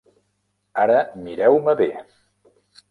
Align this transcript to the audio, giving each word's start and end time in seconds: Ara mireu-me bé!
Ara 0.85 0.99
mireu-me 1.25 1.79
bé! 1.83 1.91